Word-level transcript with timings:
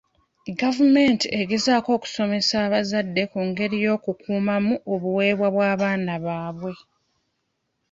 Gavumenti 0.59 1.25
egezaako 1.39 1.89
okusomesa 1.97 2.55
abazadde 2.65 3.23
ku 3.31 3.39
ngeri 3.47 3.77
y'okukuumamu 3.85 4.73
obuweebwa 4.93 5.47
bw'abaana 5.53 6.13
baabwe. 6.25 6.73